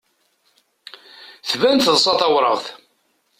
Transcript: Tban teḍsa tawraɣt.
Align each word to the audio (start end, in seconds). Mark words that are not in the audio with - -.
Tban 1.49 1.77
teḍsa 1.83 2.13
tawraɣt. 2.19 2.65